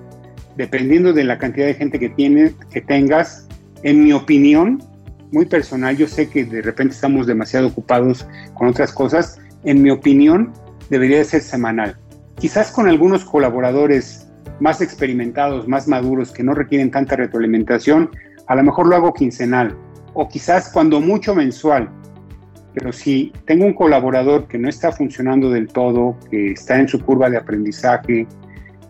dependiendo 0.58 1.14
de 1.14 1.24
la 1.24 1.38
cantidad 1.38 1.68
de 1.68 1.76
gente 1.76 2.00
que, 2.00 2.10
tiene, 2.10 2.54
que 2.72 2.82
tengas, 2.82 3.48
en 3.84 4.04
mi 4.04 4.14
opinión, 4.14 4.82
muy 5.32 5.46
personal, 5.46 5.96
yo 5.96 6.08
sé 6.08 6.30
que 6.30 6.44
de 6.44 6.62
repente 6.62 6.96
estamos 6.96 7.28
demasiado 7.28 7.68
ocupados 7.68 8.28
con 8.56 8.68
otras 8.68 8.92
cosas, 8.92 9.40
en 9.64 9.82
mi 9.82 9.92
opinión, 9.92 10.54
debería 10.90 11.18
de 11.18 11.26
ser 11.26 11.42
semanal. 11.42 11.98
Quizás 12.40 12.72
con 12.72 12.88
algunos 12.88 13.26
colaboradores 13.26 14.28
más 14.60 14.82
experimentados, 14.82 15.68
más 15.68 15.88
maduros, 15.88 16.32
que 16.32 16.44
no 16.44 16.54
requieren 16.54 16.92
tanta 16.92 17.16
retroalimentación, 17.16 18.10
a 18.48 18.56
lo 18.56 18.64
mejor 18.64 18.88
lo 18.88 18.96
hago 18.96 19.14
quincenal 19.14 19.78
o 20.14 20.28
quizás 20.28 20.70
cuando 20.72 21.00
mucho 21.00 21.36
mensual. 21.36 21.90
Pero 22.76 22.92
si 22.92 23.32
tengo 23.46 23.66
un 23.66 23.74
colaborador 23.74 24.48
que 24.48 24.58
no 24.58 24.68
está 24.68 24.92
funcionando 24.92 25.50
del 25.50 25.68
todo, 25.68 26.18
que 26.30 26.52
está 26.52 26.78
en 26.78 26.90
su 26.90 27.00
curva 27.00 27.30
de 27.30 27.38
aprendizaje, 27.38 28.28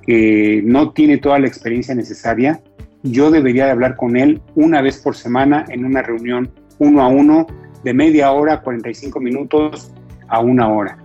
que 0.02 0.62
no 0.66 0.92
tiene 0.92 1.20
toda 1.20 1.38
la 1.38 1.48
experiencia 1.48 1.94
necesaria, 1.94 2.60
yo 3.04 3.30
debería 3.30 3.66
de 3.66 3.72
hablar 3.72 3.96
con 3.96 4.18
él 4.18 4.42
una 4.56 4.82
vez 4.82 4.98
por 4.98 5.16
semana 5.16 5.66
en 5.70 5.86
una 5.86 6.02
reunión 6.02 6.52
uno 6.80 7.04
a 7.04 7.08
uno 7.08 7.46
de 7.84 7.94
media 7.94 8.32
hora, 8.32 8.62
45 8.62 9.20
minutos 9.20 9.92
a 10.28 10.40
una 10.40 10.68
hora. 10.68 10.98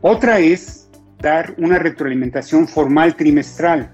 Otra 0.00 0.40
es 0.40 0.90
dar 1.20 1.54
una 1.58 1.78
retroalimentación 1.78 2.66
formal 2.66 3.14
trimestral. 3.14 3.92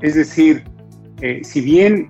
Es 0.00 0.16
decir, 0.16 0.64
eh, 1.20 1.42
si 1.44 1.60
bien, 1.60 2.08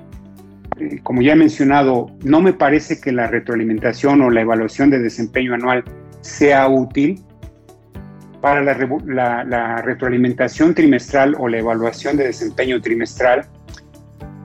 eh, 0.78 1.00
como 1.02 1.22
ya 1.22 1.32
he 1.32 1.36
mencionado, 1.36 2.10
no 2.22 2.40
me 2.40 2.52
parece 2.52 3.00
que 3.00 3.12
la 3.12 3.26
retroalimentación 3.26 4.22
o 4.22 4.30
la 4.30 4.40
evaluación 4.40 4.90
de 4.90 4.98
desempeño 4.98 5.54
anual 5.54 5.84
sea 6.20 6.68
útil, 6.68 7.22
para 8.40 8.62
la, 8.62 9.44
la 9.44 9.76
retroalimentación 9.82 10.74
trimestral 10.74 11.34
o 11.38 11.48
la 11.48 11.58
evaluación 11.58 12.18
de 12.18 12.24
desempeño 12.24 12.80
trimestral, 12.80 13.46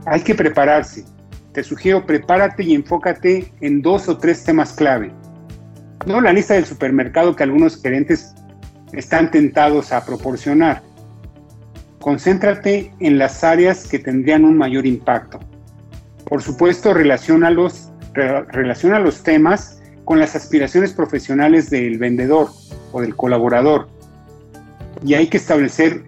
hay 0.06 0.22
que 0.22 0.34
prepararse. 0.34 1.04
Te 1.52 1.64
sugiero, 1.64 2.06
prepárate 2.06 2.64
y 2.64 2.76
enfócate 2.76 3.52
en 3.60 3.82
dos 3.82 4.08
o 4.08 4.18
tres 4.18 4.46
temas 4.46 4.72
clave 4.74 5.12
no 6.06 6.22
la 6.22 6.34
lista 6.34 6.54
del 6.54 6.66
supermercado 6.66 7.36
que 7.36 7.44
algunos 7.44 7.82
gerentes 7.82 8.34
están 8.94 9.32
tentados 9.32 9.92
a 9.92 10.06
proporcionar. 10.06 10.82
Concéntrate 12.00 12.94
en 13.00 13.18
las 13.18 13.44
áreas 13.44 13.88
que 13.88 14.00
tendrían 14.00 14.46
un 14.46 14.58
mayor 14.58 14.86
impacto. 14.86 15.40
Por 16.30 16.44
supuesto, 16.44 16.94
relaciona 16.94 17.50
los, 17.50 17.92
los 18.14 19.24
temas 19.24 19.82
con 20.06 20.20
las 20.20 20.36
aspiraciones 20.36 20.94
profesionales 20.94 21.70
del 21.70 21.98
vendedor 21.98 22.50
o 22.92 23.02
del 23.02 23.16
colaborador. 23.16 23.88
Y 25.04 25.16
hay 25.16 25.28
que 25.28 25.38
establecer 25.38 26.04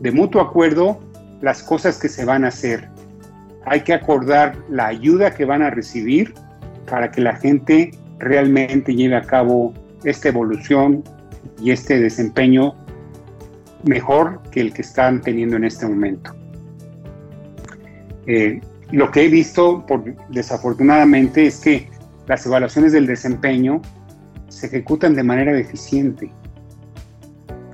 de 0.00 0.12
mutuo 0.12 0.40
acuerdo 0.40 1.00
las 1.42 1.62
cosas 1.62 1.98
que 1.98 2.08
se 2.08 2.24
van 2.24 2.44
a 2.44 2.48
hacer. 2.48 2.88
Hay 3.66 3.82
que 3.82 3.92
acordar 3.92 4.56
la 4.70 4.86
ayuda 4.86 5.34
que 5.34 5.44
van 5.44 5.62
a 5.62 5.70
recibir 5.70 6.32
para 6.88 7.10
que 7.10 7.20
la 7.20 7.36
gente 7.36 7.90
realmente 8.18 8.94
lleve 8.94 9.16
a 9.16 9.22
cabo 9.22 9.74
esta 10.04 10.28
evolución 10.28 11.02
y 11.60 11.70
este 11.70 12.00
desempeño 12.00 12.74
mejor 13.84 14.40
que 14.50 14.60
el 14.60 14.72
que 14.72 14.82
están 14.82 15.20
teniendo 15.20 15.56
en 15.56 15.64
este 15.64 15.86
momento. 15.86 16.34
Eh, 18.26 18.60
lo 18.90 19.10
que 19.10 19.24
he 19.24 19.28
visto, 19.28 19.84
desafortunadamente, 20.28 21.46
es 21.46 21.58
que 21.58 21.88
las 22.26 22.46
evaluaciones 22.46 22.92
del 22.92 23.06
desempeño 23.06 23.82
se 24.48 24.66
ejecutan 24.66 25.14
de 25.14 25.22
manera 25.22 25.52
deficiente 25.52 26.30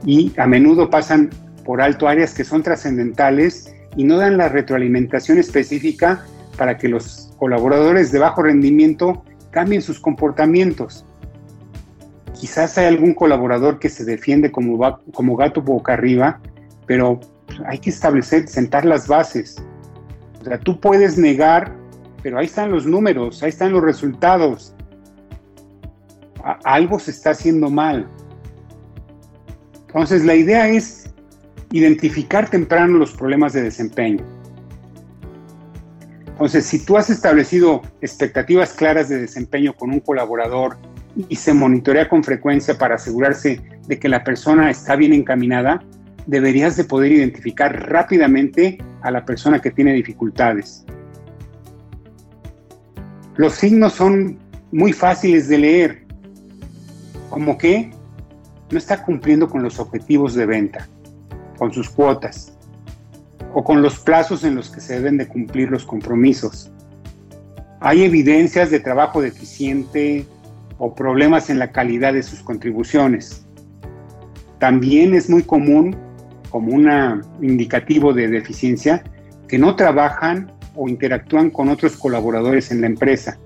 y 0.05 0.33
a 0.37 0.47
menudo 0.47 0.91
pasan 0.91 1.31
por 1.65 1.81
alto 1.81 2.09
áreas 2.09 2.35
que 2.35 2.45
son 2.45 2.63
trascendentales 2.63 3.75
y 3.97 4.05
no 4.05 4.17
dan 4.17 4.37
la 4.37 4.49
retroalimentación 4.49 5.39
específica 5.39 6.25
para 6.57 6.77
que 6.77 6.89
los 6.89 7.33
colaboradores 7.39 8.11
de 8.13 8.19
bajo 8.19 8.43
rendimiento 8.43 9.23
cambien 9.51 9.83
sus 9.83 10.01
comportamientos. 10.01 11.05
Quizás 12.35 12.77
hay 12.79 12.87
algún 12.87 13.15
colaborador 13.15 13.79
que 13.79 13.89
se 13.89 14.05
defiende 14.05 14.51
como, 14.51 15.01
como 15.13 15.37
gato 15.37 15.63
boca 15.63 15.93
arriba, 15.93 16.41
pero 16.87 17.21
hay 17.67 17.79
que 17.79 17.91
establecer, 17.91 18.49
sentar 18.49 18.85
las 18.85 19.07
bases. 19.07 19.63
O 20.43 20.45
sea, 20.45 20.59
tú 20.59 20.81
puedes 20.81 21.17
negar, 21.17 21.73
pero 22.21 22.39
ahí 22.39 22.47
están 22.47 22.73
los 22.73 22.85
números, 22.85 23.45
ahí 23.45 23.51
están 23.51 23.73
los 23.73 23.83
resultados. 23.83 24.75
algo 26.65 26.99
se 26.99 27.13
está 27.13 27.31
haciendo 27.31 27.71
mal. 27.71 28.09
Entonces, 29.87 30.25
la 30.25 30.35
idea 30.35 30.69
es 30.69 31.15
identificar 31.71 32.51
temprano 32.51 32.99
los 32.99 33.13
problemas 33.13 33.53
de 33.53 33.63
desempeño. 33.63 34.25
Entonces, 36.27 36.67
si 36.67 36.85
tú 36.85 36.97
has 36.97 37.09
establecido 37.09 37.83
expectativas 38.01 38.73
claras 38.73 39.09
de 39.09 39.21
desempeño 39.21 39.75
con 39.75 39.91
un 39.91 40.01
colaborador 40.01 40.77
y 41.29 41.37
se 41.37 41.55
monitorea 41.55 42.09
con 42.09 42.25
frecuencia 42.25 42.77
para 42.77 42.97
asegurarse 42.97 43.61
de 43.87 43.99
que 44.01 44.09
la 44.09 44.25
persona 44.25 44.71
está 44.71 44.97
bien 44.97 45.13
encaminada, 45.13 45.85
deberías 46.27 46.77
de 46.77 46.83
poder 46.83 47.13
identificar 47.13 47.89
rápidamente 47.89 48.79
a 49.03 49.11
la 49.11 49.25
persona 49.25 49.61
que 49.61 49.71
tiene 49.71 49.93
dificultades. 49.93 50.85
Los 53.37 53.55
signos 53.55 53.95
son 53.95 54.39
muy 54.71 54.93
fáciles 54.93 55.49
de 55.49 55.59
leer, 55.59 56.07
como 57.31 57.57
que 57.57 57.91
no 58.71 58.79
está 58.79 59.03
cumpliendo 59.03 59.49
con 59.49 59.63
los 59.63 59.79
objetivos 59.79 60.35
de 60.35 60.47
venta, 60.47 60.89
con 61.59 61.73
sus 61.73 61.89
cuotas, 61.91 62.57
o 63.55 63.63
con 63.65 63.83
los 63.83 63.99
plazos 63.99 64.45
en 64.45 64.55
los 64.55 64.71
que 64.71 64.81
se 64.81 64.95
deben 64.95 65.19
de 65.19 65.29
cumplir 65.29 65.71
los 65.71 65.85
compromisos. 65.85 66.71
Hay 67.81 68.05
evidencias 68.05 68.71
de 68.71 68.81
trabajo 68.81 69.21
deficiente 69.21 70.27
o 70.79 70.95
problemas 70.95 71.51
en 71.51 71.59
la 71.59 71.73
calidad 71.73 72.13
de 72.13 72.23
sus 72.23 72.43
contribuciones. 72.43 73.45
También 74.59 75.15
es 75.15 75.29
muy 75.29 75.43
común, 75.43 75.97
como 76.53 76.75
un 76.75 77.23
indicativo 77.41 78.13
de 78.13 78.29
deficiencia, 78.29 79.03
que 79.49 79.59
no 79.59 79.75
trabajan 79.75 80.53
o 80.77 80.87
interactúan 80.87 81.49
con 81.49 81.71
otros 81.71 81.97
colaboradores 81.97 82.71
en 82.71 82.83
la 82.83 82.89
empresa. 82.89 83.39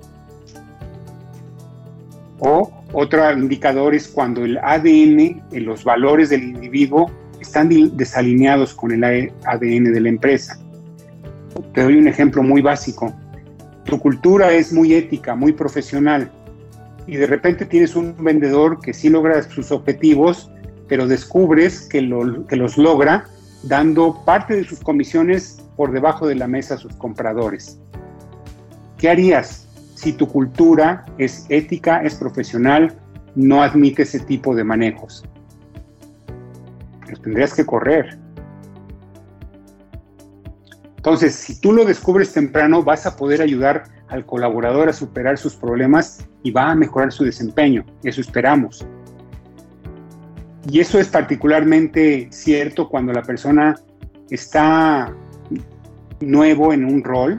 O 2.41 2.73
otro 2.93 3.33
indicador 3.33 3.95
es 3.95 4.09
cuando 4.09 4.45
el 4.45 4.59
ADN, 4.59 5.41
en 5.53 5.65
los 5.65 5.85
valores 5.85 6.31
del 6.31 6.43
individuo, 6.43 7.09
están 7.41 7.69
desalineados 7.97 8.75
con 8.75 8.91
el 8.91 9.05
ADN 9.05 9.93
de 9.93 10.01
la 10.01 10.09
empresa. 10.09 10.59
Te 11.75 11.85
doy 11.85 11.97
un 11.97 12.09
ejemplo 12.09 12.43
muy 12.43 12.61
básico. 12.61 13.15
Tu 13.85 14.01
cultura 14.01 14.53
es 14.53 14.73
muy 14.73 14.95
ética, 14.95 15.37
muy 15.37 15.53
profesional, 15.53 16.33
y 17.07 17.17
de 17.17 17.27
repente 17.29 17.67
tienes 17.67 17.95
un 17.95 18.17
vendedor 18.19 18.81
que 18.81 18.93
sí 18.93 19.09
logra 19.09 19.41
sus 19.45 19.71
objetivos, 19.71 20.51
pero 20.89 21.07
descubres 21.07 21.83
que, 21.89 22.03
los 22.03 22.79
logra 22.79 23.25
dando 23.63 24.23
parte 24.25 24.57
de 24.57 24.65
sus 24.65 24.81
comisiones 24.81 25.59
por 25.77 25.93
debajo 25.93 26.27
de 26.27 26.37
la 26.37 26.47
mesa 26.47 26.75
a 26.75 26.79
sus 26.79 26.95
compradores. 26.95 27.79
¿Qué 28.99 29.11
harías 29.11 29.67
si 29.95 30.13
tu 30.13 30.29
cultura 30.29 31.05
es 31.19 31.47
ética, 31.49 32.03
es 32.03 32.15
profesional, 32.15 32.97
no 33.35 33.63
admite 33.63 34.03
ese 34.03 34.21
tipo 34.21 34.55
de 34.55 34.65
manejos? 34.65 35.25
tendrías 37.23 37.55
que 37.55 37.65
correr. 37.65 38.19
Entonces, 40.97 41.35
si 41.35 41.61
tú 41.61 41.73
lo 41.73 41.85
descubres 41.85 42.33
temprano, 42.33 42.83
vas 42.83 43.07
a 43.07 43.17
poder 43.17 43.43
ayudar 43.43 43.85
al 44.09 44.27
colaborador 44.27 44.89
a 44.89 44.93
superar 44.93 45.39
sus 45.39 45.55
problemas 45.55 46.27
y 46.43 46.51
va 46.51 46.71
a 46.71 46.75
mejorar 46.75 47.13
su 47.13 47.25
desempeño. 47.25 47.85
Eso 48.03 48.21
esperamos. 48.21 48.87
Y 50.69 50.81
eso 50.81 50.99
es 50.99 51.09
particularmente 51.09 52.29
cierto 52.31 52.89
cuando 52.89 53.13
la 53.13 53.23
persona 53.23 53.77
está 54.31 55.15
nuevo 56.21 56.73
en 56.73 56.85
un 56.85 57.05
rol, 57.05 57.39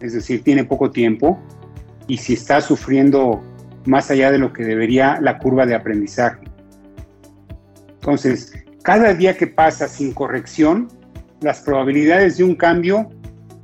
es 0.00 0.14
decir, 0.14 0.42
tiene 0.42 0.64
poco 0.64 0.90
tiempo, 0.90 1.38
y 2.08 2.16
si 2.18 2.34
está 2.34 2.60
sufriendo 2.60 3.42
más 3.84 4.10
allá 4.10 4.32
de 4.32 4.38
lo 4.38 4.52
que 4.52 4.64
debería 4.64 5.20
la 5.20 5.38
curva 5.38 5.64
de 5.66 5.74
aprendizaje. 5.74 6.40
Entonces, 8.00 8.52
cada 8.82 9.14
día 9.14 9.36
que 9.36 9.46
pasa 9.46 9.88
sin 9.88 10.12
corrección, 10.12 10.88
las 11.40 11.60
probabilidades 11.60 12.36
de 12.36 12.44
un 12.44 12.54
cambio 12.54 13.08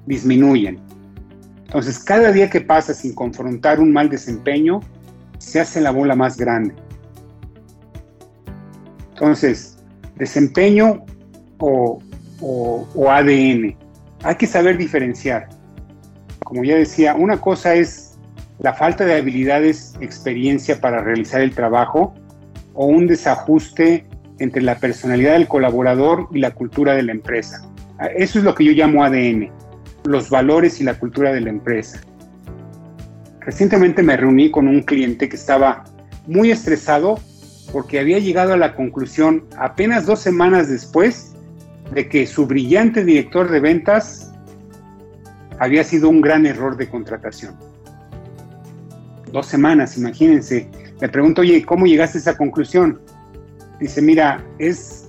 disminuyen. 0.06 0.78
Entonces, 1.64 1.98
cada 1.98 2.32
día 2.32 2.50
que 2.50 2.60
pasa 2.60 2.92
sin 2.92 3.14
confrontar 3.14 3.80
un 3.80 3.92
mal 3.92 4.08
desempeño, 4.08 4.80
se 5.38 5.60
hace 5.60 5.80
la 5.80 5.90
bola 5.90 6.14
más 6.14 6.36
grande. 6.36 6.74
Entonces, 9.22 9.78
desempeño 10.16 11.04
o, 11.58 12.02
ADN. 13.08 13.76
Hay 14.24 14.34
que 14.36 14.48
saber 14.48 14.76
diferenciar. 14.76 15.48
Como 16.44 16.64
ya 16.64 16.74
decía, 16.74 17.14
una 17.14 17.40
cosa 17.40 17.76
es 17.76 18.18
la 18.58 18.74
falta 18.74 19.04
de 19.04 19.14
habilidades, 19.14 19.94
experiencia 20.00 20.80
para 20.80 21.04
realizar 21.04 21.40
el 21.40 21.54
trabajo 21.54 22.12
o 22.74 22.86
un 22.86 23.06
desajuste 23.06 24.04
entre 24.40 24.60
la 24.60 24.74
personalidad 24.78 25.34
del 25.34 25.46
colaborador 25.46 26.26
y 26.32 26.40
la 26.40 26.50
cultura 26.50 26.96
de 26.96 27.04
la 27.04 27.12
empresa. 27.12 27.64
Eso 28.16 28.40
es 28.40 28.44
lo 28.44 28.56
que 28.56 28.64
yo 28.64 28.72
llamo 28.72 29.04
ADN, 29.04 29.52
los 30.02 30.30
valores 30.30 30.80
y 30.80 30.84
la 30.84 30.98
cultura 30.98 31.32
de 31.32 31.42
la 31.42 31.50
empresa. 31.50 32.00
Recientemente 33.38 34.02
me 34.02 34.16
reuní 34.16 34.50
con 34.50 34.66
un 34.66 34.82
cliente 34.82 35.28
que 35.28 35.36
estaba 35.36 35.84
muy 36.26 36.50
estresado 36.50 37.20
porque 37.70 38.00
había 38.00 38.18
llegado 38.18 38.54
a 38.54 38.56
la 38.56 38.74
conclusión 38.74 39.44
apenas 39.56 40.06
dos 40.06 40.20
semanas 40.20 40.68
después 40.68 41.32
de 41.92 42.08
que 42.08 42.26
su 42.26 42.46
brillante 42.46 43.04
director 43.04 43.50
de 43.50 43.60
ventas 43.60 44.32
había 45.58 45.84
sido 45.84 46.08
un 46.08 46.20
gran 46.20 46.46
error 46.46 46.76
de 46.76 46.88
contratación. 46.88 47.54
Dos 49.30 49.46
semanas, 49.46 49.96
imagínense. 49.96 50.68
Le 51.00 51.08
pregunto, 51.08 51.42
oye, 51.42 51.64
¿cómo 51.64 51.86
llegaste 51.86 52.18
a 52.18 52.20
esa 52.20 52.36
conclusión? 52.36 53.00
Dice, 53.78 54.02
mira, 54.02 54.44
es, 54.58 55.08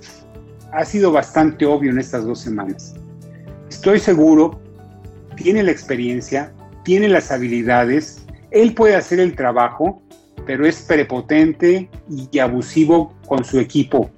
ha 0.72 0.84
sido 0.84 1.12
bastante 1.12 1.66
obvio 1.66 1.90
en 1.90 1.98
estas 1.98 2.24
dos 2.24 2.40
semanas. 2.40 2.94
Estoy 3.68 3.98
seguro, 3.98 4.60
tiene 5.36 5.62
la 5.62 5.70
experiencia, 5.70 6.52
tiene 6.84 7.08
las 7.08 7.30
habilidades, 7.30 8.24
él 8.50 8.74
puede 8.74 8.94
hacer 8.94 9.20
el 9.20 9.34
trabajo, 9.34 10.02
pero 10.46 10.66
es 10.66 10.82
prepotente 10.82 11.88
y 12.10 12.38
abusivo 12.38 13.14
con 13.26 13.44
su 13.44 13.58
equipo. 13.58 14.10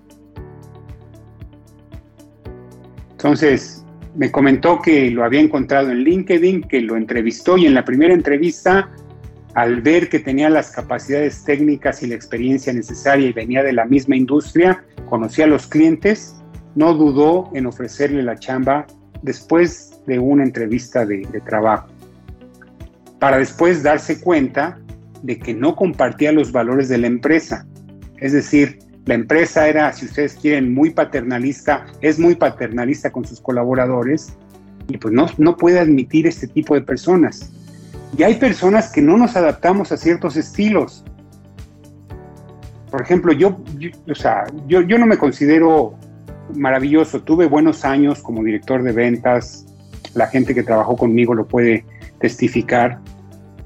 Entonces, 3.12 3.84
me 4.14 4.30
comentó 4.30 4.80
que 4.80 5.10
lo 5.10 5.24
había 5.24 5.40
encontrado 5.40 5.90
en 5.90 6.04
LinkedIn, 6.04 6.62
que 6.62 6.80
lo 6.80 6.96
entrevistó 6.96 7.56
y 7.56 7.66
en 7.66 7.74
la 7.74 7.84
primera 7.84 8.14
entrevista, 8.14 8.90
al 9.54 9.80
ver 9.80 10.08
que 10.08 10.18
tenía 10.18 10.50
las 10.50 10.70
capacidades 10.70 11.44
técnicas 11.44 12.02
y 12.02 12.08
la 12.08 12.14
experiencia 12.14 12.72
necesaria 12.72 13.28
y 13.28 13.32
venía 13.32 13.62
de 13.62 13.72
la 13.72 13.86
misma 13.86 14.16
industria, 14.16 14.84
conocía 15.08 15.46
a 15.46 15.48
los 15.48 15.66
clientes, 15.66 16.36
no 16.74 16.94
dudó 16.94 17.50
en 17.54 17.66
ofrecerle 17.66 18.22
la 18.22 18.36
chamba 18.38 18.86
después 19.22 19.98
de 20.06 20.18
una 20.18 20.44
entrevista 20.44 21.04
de, 21.06 21.26
trabajo, 21.46 21.88
para 23.18 23.38
después 23.38 23.82
darse 23.82 24.20
cuenta 24.20 24.78
de 25.22 25.38
que 25.38 25.54
no 25.54 25.76
compartía 25.76 26.32
los 26.32 26.52
valores 26.52 26.88
de 26.88 26.98
la 26.98 27.06
empresa. 27.06 27.66
Es 28.18 28.32
decir, 28.32 28.78
la 29.06 29.14
empresa 29.14 29.68
era, 29.68 29.92
si 29.92 30.06
ustedes 30.06 30.34
quieren, 30.34 30.74
muy 30.74 30.90
paternalista, 30.90 31.86
es 32.00 32.18
muy 32.18 32.34
paternalista 32.34 33.12
con 33.12 33.24
sus 33.24 33.40
colaboradores 33.40 34.36
y 34.88 34.98
pues 34.98 35.14
no, 35.14 35.26
no 35.38 35.56
puede 35.56 35.78
admitir 35.78 36.26
este 36.26 36.48
tipo 36.48 36.74
de 36.74 36.80
personas. 36.80 37.52
Y 38.16 38.22
hay 38.22 38.34
personas 38.36 38.90
que 38.90 39.02
no 39.02 39.16
nos 39.16 39.36
adaptamos 39.36 39.92
a 39.92 39.96
ciertos 39.96 40.36
estilos. 40.36 41.04
Por 42.90 43.02
ejemplo, 43.02 43.32
yo, 43.32 43.58
o 44.08 44.14
sea, 44.14 44.44
yo, 44.66 44.80
yo 44.80 44.98
no 44.98 45.06
me 45.06 45.18
considero 45.18 45.94
maravilloso. 46.54 47.22
Tuve 47.22 47.46
buenos 47.46 47.84
años 47.84 48.22
como 48.22 48.42
director 48.42 48.82
de 48.82 48.92
ventas. 48.92 49.66
La 50.14 50.28
gente 50.28 50.54
que 50.54 50.62
trabajó 50.62 50.96
conmigo 50.96 51.34
lo 51.34 51.46
puede 51.46 51.84
testificar. 52.20 53.00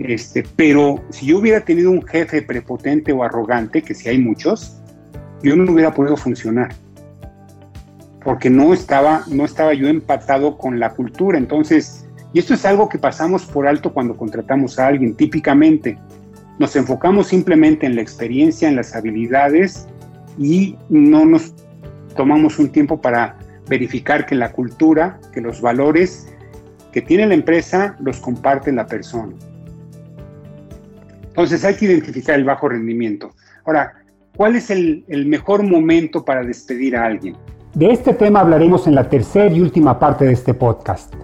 Este, 0.01 0.45
pero 0.57 1.03
si 1.11 1.27
yo 1.27 1.39
hubiera 1.39 1.61
tenido 1.61 1.91
un 1.91 2.03
jefe 2.03 2.41
prepotente 2.41 3.13
o 3.13 3.23
arrogante, 3.23 3.83
que 3.83 3.95
si 3.95 4.09
hay 4.09 4.19
muchos, 4.19 4.81
yo 5.43 5.55
no 5.57 5.71
hubiera 5.71 5.93
podido 5.93 6.17
funcionar. 6.17 6.75
Porque 8.25 8.49
no 8.49 8.73
estaba, 8.73 9.25
no 9.29 9.45
estaba 9.45 9.75
yo 9.75 9.89
empatado 9.89 10.57
con 10.57 10.81
la 10.81 10.91
cultura. 10.91 11.37
Entonces, 11.37 12.07
y 12.33 12.39
esto 12.39 12.55
es 12.55 12.65
algo 12.65 12.89
que 12.89 12.99
pasamos 12.99 13.45
por 13.45 13.67
alto 13.67 13.93
cuando 13.93 14.17
contratamos 14.17 14.79
a 14.79 14.87
alguien, 14.87 15.15
típicamente. 15.15 15.99
Nos 16.59 16.77
enfocamos 16.77 17.29
simplemente 17.29 17.87
en 17.87 17.97
la 17.97 18.03
experiencia, 18.03 18.69
en 18.69 18.77
las 18.77 18.95
habilidades 18.95 19.87
y 20.39 20.77
no 20.89 21.27
nos 21.27 21.55
tomamos 22.17 22.59
un 22.59 22.71
tiempo 22.71 23.01
para 23.01 23.37
verificar 23.69 24.27
que 24.27 24.35
la 24.35 24.53
cultura, 24.53 25.21
que 25.33 25.41
los 25.41 25.61
valores 25.61 26.29
que 26.93 27.03
tiene 27.03 27.27
la 27.27 27.35
empresa 27.35 27.97
los 28.01 28.19
comparte 28.19 28.73
la 28.73 28.87
persona. 28.87 29.35
Entonces 31.31 31.65
hay 31.65 31.75
que 31.77 31.87
identificar 31.87 32.35
el 32.37 32.45
bajo 32.45 32.69
rendimiento. 32.69 33.31
Ahora, 33.65 33.95
¿cuál 34.37 34.57
es 34.57 34.71
el, 34.71 35.05
mejor 35.27 35.63
momento 35.63 36.25
para 36.25 36.43
despedir 36.43 36.97
a 36.97 37.07
alguien? 37.07 37.37
De 37.75 37.93
este 37.93 38.15
tema 38.15 38.41
hablaremos 38.41 38.87
en 38.89 38.97
la 38.97 39.09
tercera 39.09 39.53
y 39.53 39.61
última 39.61 39.99
parte 39.99 40.25
de 40.25 40.33
este 40.33 40.55
podcast. 40.55 41.15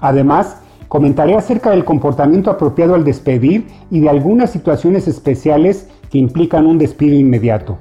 Además, 0.00 0.58
comentaré 0.86 1.34
acerca 1.34 1.70
del 1.70 1.84
comportamiento 1.84 2.50
apropiado 2.50 2.94
al 2.94 3.04
despedir 3.04 3.66
y 3.90 4.00
de 4.00 4.10
algunas 4.10 4.50
situaciones 4.50 5.08
especiales 5.08 5.88
que 6.08 6.18
implican 6.18 6.66
un 6.66 6.78
despido 6.78 7.16
inmediato. 7.16 7.78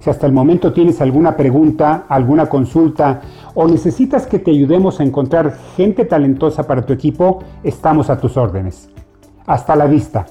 Si 0.00 0.08
hasta 0.08 0.26
el 0.26 0.32
momento 0.32 0.72
tienes 0.72 1.02
alguna 1.02 1.36
pregunta, 1.36 2.06
alguna 2.08 2.46
consulta 2.46 3.20
o 3.54 3.68
necesitas 3.68 4.26
que 4.26 4.38
te 4.38 4.52
ayudemos 4.52 5.00
a 5.00 5.04
encontrar 5.04 5.58
gente 5.76 6.06
talentosa 6.06 6.66
para 6.66 6.86
tu 6.86 6.94
equipo, 6.94 7.40
estamos 7.62 8.08
a 8.08 8.18
tus 8.18 8.38
órdenes. 8.38 8.88
Hasta 9.44 9.76
la 9.76 9.86
vista. 9.86 10.26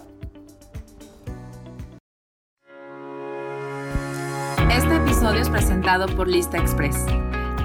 Por 5.88 6.28
Lista 6.28 6.58
Express. 6.58 7.06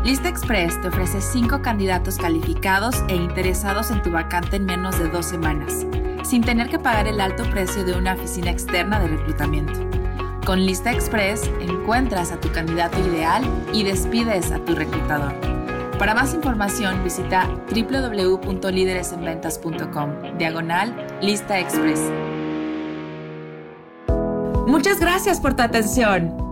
Lista 0.05 0.29
Express 0.29 0.81
te 0.81 0.87
ofrece 0.89 1.21
5 1.21 1.61
candidatos 1.61 2.19
calificados 2.19 3.03
e 3.09 3.17
interesados 3.17 3.91
en 3.91 4.01
tu 4.01 4.13
vacante 4.13 4.55
en 4.55 4.65
menos 4.65 4.97
de 5.01 5.09
dos 5.09 5.27
semanas, 5.27 5.85
sin 6.23 6.41
tener 6.41 6.69
que 6.69 6.79
pagar 6.79 7.09
el 7.09 7.21
alto 7.21 7.43
precio 7.51 7.85
de 7.85 7.95
una 7.95 8.15
oficina 8.15 8.53
externa 8.53 9.01
de 9.01 9.09
reclutamiento. 9.09 9.81
Con 10.47 10.65
Lista 10.65 10.93
Express 10.93 11.51
encuentras 11.61 12.31
a 12.31 12.39
tu 12.39 12.53
candidato 12.53 12.97
ideal 13.01 13.43
y 13.73 13.83
despides 13.83 14.53
a 14.53 14.65
tu 14.65 14.77
reclutador. 14.77 15.35
Para 15.99 16.15
más 16.15 16.33
información 16.33 17.03
visita 17.03 17.49
www.lideresenventas.com, 17.75 20.39
diagonal 20.39 20.95
Lista 21.21 21.59
Express. 21.59 22.01
Muchas 24.69 25.01
gracias 25.01 25.41
por 25.41 25.55
tu 25.55 25.63
atención. 25.63 26.52